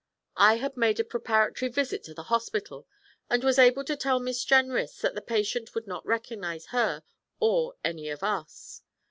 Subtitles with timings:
[0.37, 2.87] I had made a preparatory visit to the hospital,
[3.29, 7.03] and was able to tell Miss Jenrys that the patient would not recognise her
[7.39, 8.81] or any of us.